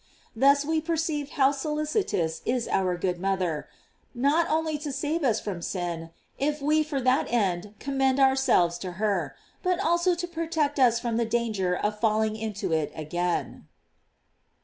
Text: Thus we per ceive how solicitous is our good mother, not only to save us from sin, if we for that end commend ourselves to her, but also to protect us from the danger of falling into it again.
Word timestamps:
Thus 0.35 0.65
we 0.65 0.81
per 0.81 0.95
ceive 0.97 1.29
how 1.37 1.51
solicitous 1.51 2.41
is 2.43 2.67
our 2.67 2.97
good 2.97 3.19
mother, 3.19 3.67
not 4.15 4.49
only 4.49 4.79
to 4.79 4.91
save 4.91 5.23
us 5.23 5.39
from 5.39 5.61
sin, 5.61 6.09
if 6.39 6.59
we 6.59 6.81
for 6.81 6.99
that 7.01 7.31
end 7.31 7.75
commend 7.77 8.19
ourselves 8.19 8.79
to 8.79 8.93
her, 8.93 9.35
but 9.61 9.79
also 9.79 10.15
to 10.15 10.27
protect 10.27 10.79
us 10.79 10.99
from 10.99 11.17
the 11.17 11.25
danger 11.25 11.75
of 11.77 11.99
falling 11.99 12.35
into 12.35 12.71
it 12.73 12.91
again. 12.95 13.67